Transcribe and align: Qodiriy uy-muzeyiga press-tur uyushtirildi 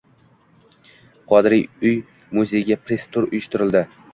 Qodiriy 1.33 1.63
uy-muzeyiga 1.91 2.79
press-tur 2.89 3.29
uyushtirildi 3.31 3.89